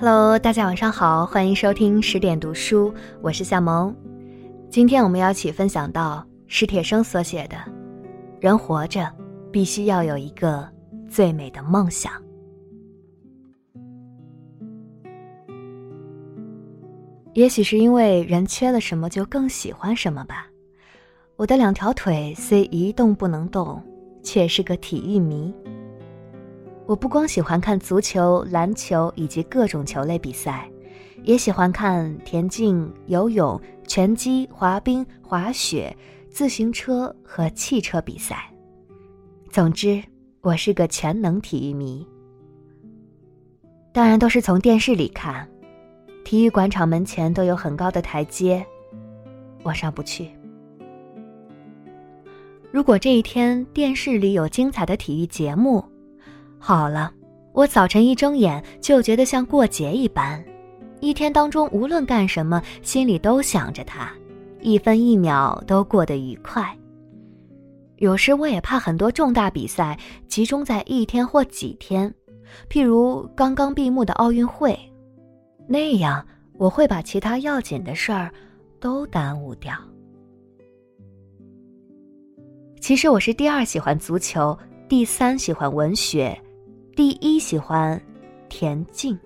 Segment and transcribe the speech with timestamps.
[0.00, 3.92] Hello，大家晚上好，欢迎收听十点读书，我是夏萌。
[4.70, 7.56] 今天我们要一起分享到史铁生所写的
[8.40, 9.12] 《人活着
[9.50, 10.68] 必须要有一个
[11.10, 12.12] 最美的梦想》。
[17.32, 20.46] 也许是因为人缺了什么就更喜欢什么吧。
[21.34, 23.82] 我的两条腿虽一动不能动，
[24.22, 25.52] 却是个体育迷。
[26.88, 30.66] 我不光喜欢看足球、篮球以及各种球类比赛，
[31.22, 35.94] 也喜欢看田径、游泳、拳击、滑冰、滑雪、
[36.30, 38.50] 自行车和汽车比赛。
[39.50, 40.02] 总之，
[40.40, 42.08] 我是个全能体育迷。
[43.92, 45.46] 当然，都是从电视里看。
[46.24, 48.64] 体育馆场门前都有很高的台阶，
[49.62, 50.30] 我上不去。
[52.70, 55.84] 如果这一天电视里有精彩的体育节目，
[56.58, 57.12] 好了，
[57.52, 60.44] 我早晨一睁眼就觉得像过节一般，
[61.00, 64.12] 一天当中无论干什么，心里都想着他，
[64.60, 66.76] 一分一秒都过得愉快。
[67.96, 72.12] 有时我也怕很多重大比赛集中在一天或几天，
[72.68, 74.78] 譬如刚刚闭幕的奥运会，
[75.66, 76.24] 那样
[76.54, 78.30] 我会把其他要紧的事儿
[78.78, 79.74] 都耽误掉。
[82.80, 84.56] 其实我是第二喜欢足球，
[84.88, 86.40] 第三喜欢文学。
[86.98, 88.02] 第一喜欢
[88.48, 89.16] 田径。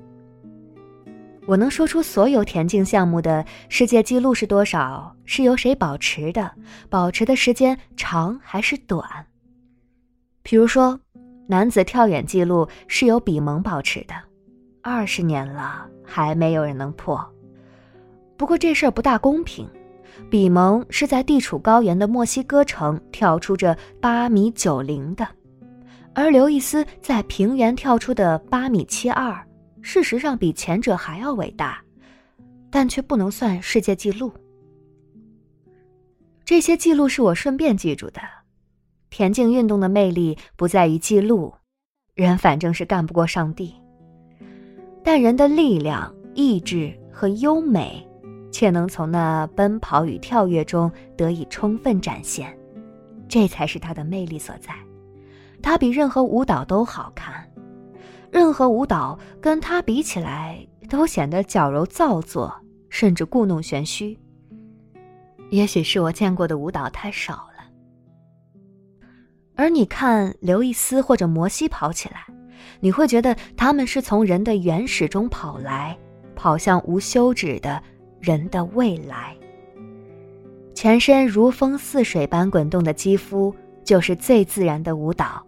[1.46, 6.52] 我能说出所有田径项目的世界纪录是多少，是由谁保持的，
[6.90, 9.02] 保持的时间长还是短。
[10.42, 11.00] 比如说，
[11.46, 14.12] 男子跳远纪录是由比蒙保持的，
[14.82, 17.26] 二十年了还没有人能破。
[18.36, 19.66] 不过这事儿不大公平，
[20.28, 25.26] 比蒙是在地处高原的墨西哥城跳出这八米九零的。
[26.14, 29.46] 而刘易斯在平原跳出的八米七二，
[29.80, 31.82] 事实上比前者还要伟大，
[32.70, 34.32] 但却不能算世界纪录。
[36.44, 38.20] 这些记录是我顺便记住的。
[39.08, 41.54] 田径运动的魅力不在于记录，
[42.14, 43.74] 人反正是干不过上帝，
[45.02, 48.06] 但人的力量、意志和优美，
[48.50, 52.54] 却能从那奔跑与跳跃中得以充分展现，
[53.28, 54.74] 这才是它的魅力所在。
[55.62, 57.48] 它比任何舞蹈都好看，
[58.30, 62.52] 任何舞蹈跟它比起来都显得矫揉造作，
[62.90, 64.18] 甚至故弄玄虚。
[65.50, 67.64] 也许是我见过的舞蹈太少了。
[69.54, 72.26] 而你看刘易斯或者摩西跑起来，
[72.80, 75.96] 你会觉得他们是从人的原始中跑来，
[76.34, 77.80] 跑向无休止的
[78.18, 79.36] 人的未来。
[80.74, 85.46] 全身如风似水般滚动的肌肤，就是最自然的舞蹈。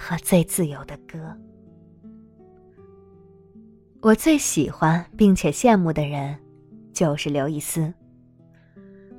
[0.00, 1.36] 和最自由的歌。
[4.00, 6.34] 我最喜欢并且羡慕的人，
[6.90, 7.92] 就是刘易斯。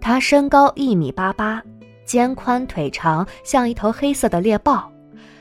[0.02, 1.62] 他身高一米八八，
[2.04, 4.92] 肩宽腿长，像一头黑色的猎豹，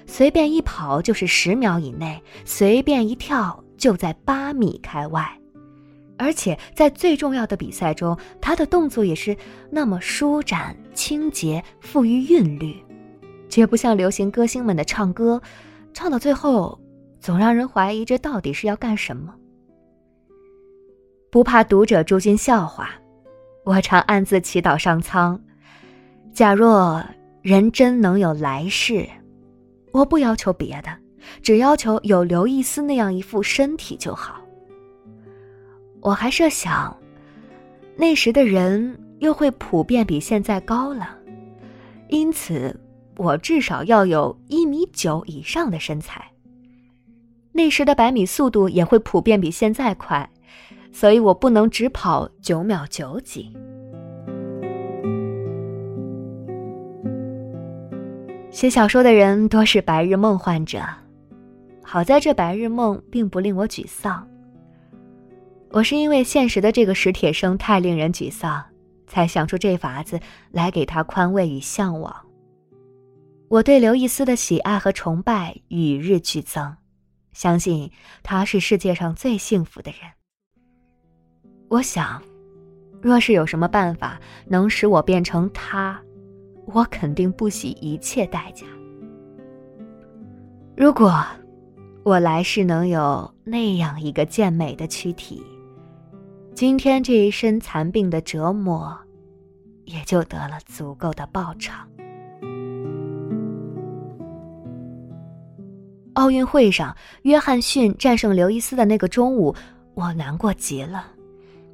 [0.07, 5.27] 随便一跑就是十秒以内，随便一跳就在八米开外，
[6.19, 9.35] 而且在最重要的比赛中，他的动作也是
[9.71, 12.77] 那么舒展、清洁、富于韵律。
[13.51, 15.43] 绝不像流行歌星们的唱歌，
[15.93, 16.81] 唱到最后，
[17.21, 19.35] 总让人怀疑这到底是要干什么。
[21.31, 22.91] 不怕读者诸君笑话，
[23.65, 25.39] 我常暗自祈祷上苍：
[26.33, 27.05] 假若
[27.43, 29.07] 人真能有来世，
[29.93, 30.97] 我不要求别的，
[31.43, 34.41] 只要求有刘易斯那样一副身体就好。
[36.01, 36.97] 我还设想，
[37.97, 41.19] 那时的人又会普遍比现在高了，
[42.09, 42.75] 因此。
[43.17, 46.25] 我至少要有一米九以上的身材。
[47.53, 50.31] 那时的百米速度也会普遍比现在快，
[50.93, 53.53] 所以我不能只跑九秒九几。
[58.51, 60.81] 写小说的人多是白日梦患者，
[61.83, 64.27] 好在这白日梦并不令我沮丧。
[65.71, 68.63] 我是因为现实的这个史铁生太令人沮丧，
[69.07, 70.19] 才想出这法子
[70.51, 72.15] 来给他宽慰与向往。
[73.51, 76.77] 我对刘易斯的喜爱和崇拜与日俱增，
[77.33, 77.91] 相信
[78.23, 80.01] 他是世界上最幸福的人。
[81.67, 82.23] 我想，
[83.03, 86.01] 若是有什么办法能使我变成他，
[86.67, 88.65] 我肯定不惜一切代价。
[90.77, 91.13] 如果
[92.05, 95.43] 我来世能有那样一个健美的躯体，
[96.55, 98.97] 今天这一身残病的折磨，
[99.87, 101.85] 也就得了足够的报偿。
[106.21, 109.55] 奥运会上，约翰逊战胜刘易斯的那个中午，
[109.95, 111.07] 我难过极了，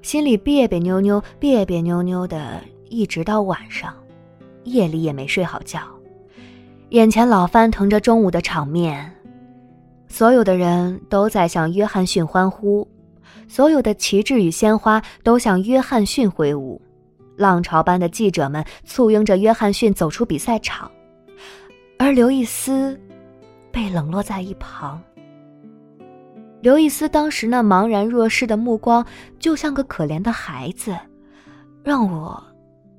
[0.02, 3.92] 心里别别扭扭、别别扭扭的，一直到晚上，
[4.62, 5.80] 夜里也没睡好觉，
[6.90, 9.12] 眼前老翻腾着中午的场面，
[10.06, 12.86] 所有的人都在向约翰逊欢呼，
[13.48, 16.80] 所有的旗帜与鲜花都向约翰逊挥舞，
[17.34, 20.88] 浪潮般的记者们簇拥着约翰逊走出比赛场，
[21.98, 22.96] 而刘易斯
[23.76, 24.98] 被冷落在一旁。
[26.62, 29.04] 刘易斯当时那茫然若失的目光，
[29.38, 30.96] 就像个可怜的孩子，
[31.84, 32.42] 让我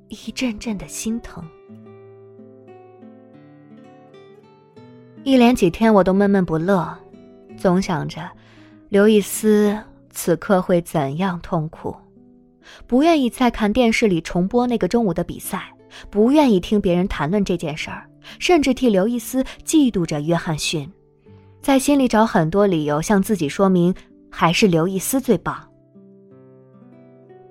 [0.10, 1.44] 一阵阵的心疼。
[5.24, 6.96] 一连几天，我都闷闷不乐，
[7.58, 8.30] 总想着
[8.90, 9.76] 刘易斯
[10.12, 11.98] 此刻会怎样痛苦，
[12.86, 15.74] 不愿意再看电视里重播那个中午的比赛，
[16.10, 20.92] 不愿意听别人谈论这件事儿，甚至替刘易斯嫉妒着约翰逊。
[21.62, 23.94] 在心里找很多理由向自己说明，
[24.32, 25.68] 还是刘易斯最棒。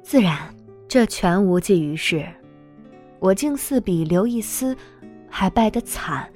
[0.02, 0.38] 自然，
[0.88, 2.26] 这全无济于事。
[3.18, 4.76] 我竟似比刘易斯
[5.28, 6.30] 还败得惨，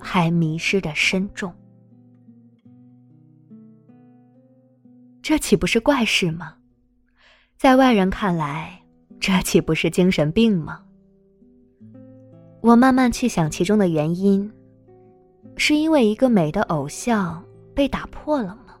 [0.00, 1.52] 还迷失的深重。
[5.20, 6.54] 这岂不是怪事吗？
[7.56, 8.80] 在外人看来，
[9.20, 10.83] 这岂不是精神病吗？
[12.64, 14.50] 我慢慢去想其中的原因。
[15.58, 17.44] 是因为一个美的偶像
[17.74, 18.74] 被打破了吗？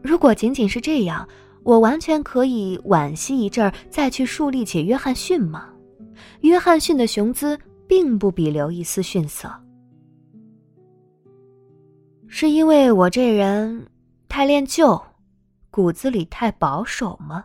[0.00, 1.28] 如果仅仅是这样，
[1.64, 5.70] 我完全可以惋惜一阵儿，再去树立起约翰逊吗？
[6.42, 7.58] 约翰逊的雄姿
[7.88, 9.52] 并不比刘易斯逊色。
[12.28, 13.88] 是因为我这人
[14.28, 15.02] 太恋旧，
[15.68, 17.44] 骨子里太保守吗？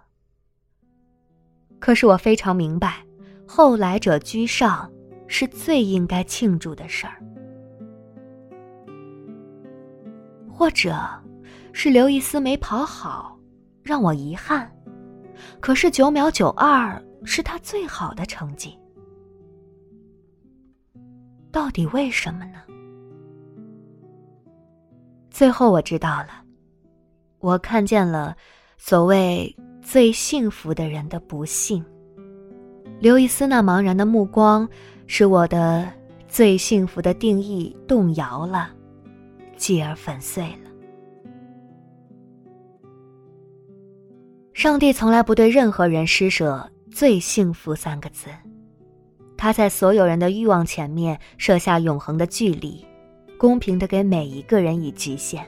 [1.80, 3.04] 可是我非常明白，
[3.48, 4.90] 后来者居上
[5.36, 7.20] 是最应该庆祝的事儿。
[10.48, 10.96] 或者，
[11.72, 13.36] 是刘易斯没跑好，
[13.82, 14.72] 让我遗憾。
[15.60, 18.78] 可是九秒九二是他最好的成绩，
[21.52, 22.62] 到底为什么呢？
[25.32, 26.44] 最后我知道了，
[27.40, 28.38] 我看见了
[28.78, 31.84] 所谓最幸福的人的不幸。
[33.00, 34.70] 刘易斯那茫然的目光，
[35.16, 35.88] 使我的
[36.28, 38.72] 最幸福的定义动摇了。
[39.56, 40.72] 继而粉碎了。
[44.56, 48.28] 上帝从来不对任何人施舍“最幸福”三个字，
[49.38, 52.84] 他在所有人的欲望前面设下永恒的距离，
[53.38, 55.46] 公平的给每一个人以极限。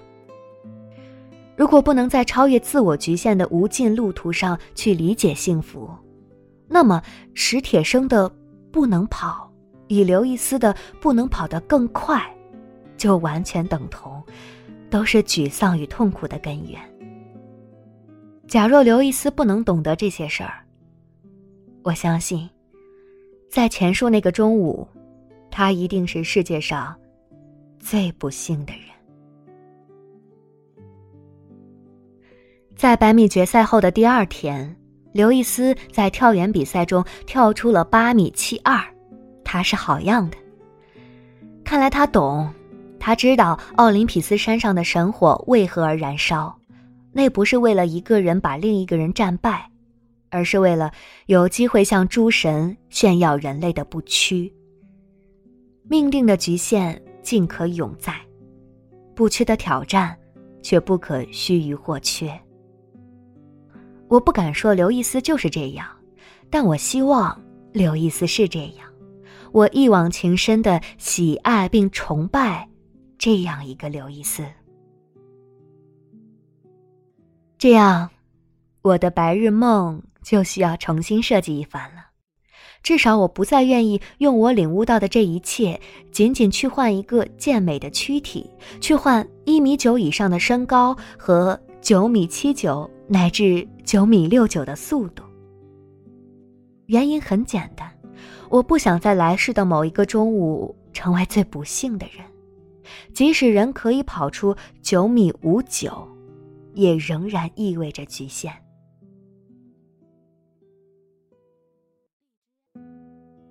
[1.57, 5.89] 如果不能在超越自我局限的无尽路途上去理解幸福，
[6.67, 7.01] 那么
[7.33, 8.31] 史铁生的
[8.71, 9.41] “不能跑”
[9.87, 12.21] 与刘易斯的“不能跑得更快”。
[12.97, 14.23] 就完全等同，
[14.89, 16.81] 都是沮丧与痛苦的根源。
[18.47, 20.63] 假若刘易斯不能懂得这些事儿，
[21.83, 22.49] 我相信，
[23.49, 24.87] 在前述那个中午，
[25.51, 26.95] 他一定是世界上
[27.79, 28.83] 最不幸的人。
[32.77, 34.73] 在百米决赛后的第二天，
[35.11, 38.81] 刘易斯在跳远比赛中跳出了八米七二，
[39.55, 40.35] 他是好样的。
[41.63, 42.53] 看来他懂。
[42.99, 46.53] 他知道奥林匹斯山上的神火为何而燃烧，
[47.13, 49.69] 那不是为了一个人把另一个人战败，
[50.29, 50.91] 而是为了
[51.27, 54.51] 有机会向诸神炫耀人类的不屈。
[55.87, 58.13] 命定的局限尽可永在，
[59.15, 60.17] 不屈的挑战
[60.63, 62.37] 却不可须臾或缺。
[64.09, 65.87] 我不敢说刘易斯就是这样，
[66.49, 67.39] 但我希望
[67.71, 68.85] 刘易斯是这样。
[69.55, 72.67] 我一往情深的喜爱并崇拜。
[73.17, 74.43] 这样一个刘易斯，
[77.57, 78.09] 这样，
[78.81, 82.07] 我的白日梦就需要重新设计一番了。
[82.83, 85.79] 至少，我不再愿意用我领悟到的这一切，
[86.11, 95.23] 仅仅去换一个健美的躯体，去换一米九以上的身高和九米七九乃至九米六九的速度。
[96.87, 97.89] 原因很简单，
[98.49, 102.25] 我不想在来世的某一个中午成为最不幸的人。
[103.13, 106.07] 即使人可以跑出九米五九，
[106.73, 108.53] 也仍然意味着局限。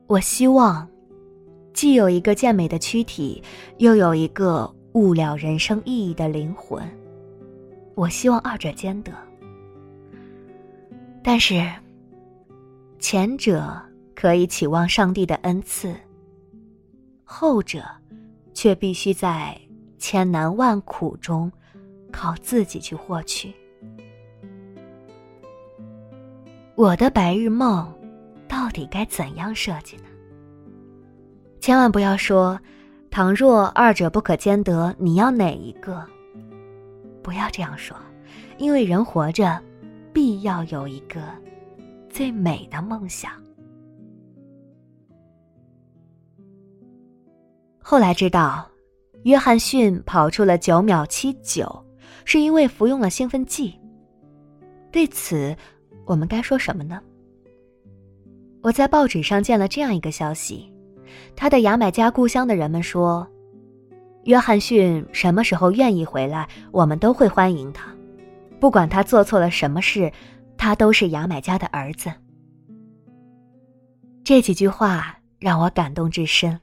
[0.06, 0.88] 我希望，
[1.72, 3.42] 既有一个健美的躯体，
[3.78, 6.80] 又有一个悟了人生意义的灵魂。
[7.96, 9.12] 我希望二者兼得。
[11.22, 11.64] 但是，
[13.00, 13.74] 前者
[14.24, 15.94] 可以期望上帝的恩赐，
[17.24, 17.84] 后者。
[18.54, 19.60] 却必须在
[19.98, 21.52] 千难万苦中，
[22.10, 23.52] 靠自己去获取。
[26.74, 27.92] 我的白日梦
[28.48, 30.04] 到底该怎样设计呢？
[31.60, 32.58] 千万不要说，
[33.10, 36.02] 倘若二者不可兼得，你要哪一个？
[37.22, 37.94] 不要这样说，
[38.56, 39.60] 因为人活着，
[40.14, 41.20] 必要有一个
[42.08, 43.30] 最美的梦想。
[47.86, 48.66] 后来知道，
[49.24, 51.84] 约翰逊跑出了九秒七九，
[52.24, 53.78] 是因为服用了兴奋剂。
[54.90, 55.54] 对此，
[56.06, 56.98] 我们该说什么呢？
[58.62, 60.72] 我在报纸上见了这样一个消息：
[61.36, 63.28] 他的牙买加故乡的人们说，
[64.24, 67.94] 约翰逊什么时候愿意回来，我们都会欢迎他，
[68.58, 70.10] 不管他做错了什么事，
[70.56, 72.10] 他都是牙买加的儿子。
[74.24, 76.58] 这几句话让我感动至深。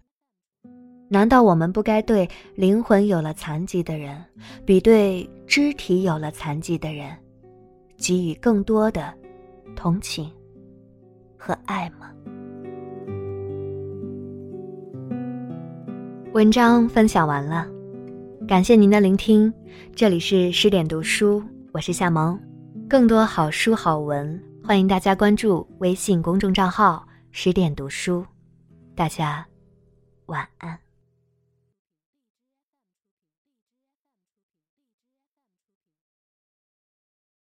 [1.14, 2.26] 难道我们不该对
[2.56, 4.24] 灵魂有了残疾的人，
[4.66, 7.14] 比对肢体有了残疾的人，
[7.98, 9.14] 给予更多的
[9.76, 10.32] 同情
[11.38, 12.10] 和爱吗？
[16.32, 17.68] 文章分享完了，
[18.48, 19.54] 感谢您的聆听。
[19.94, 22.40] 这里是十点读书，我是夏萌。
[22.88, 28.26] 更多好书好文，欢迎大家关注微信公众账号“十点读书”。
[28.96, 29.46] 大家
[30.28, 30.80] 晚安。